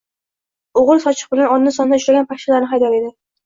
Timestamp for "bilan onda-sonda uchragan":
1.35-2.29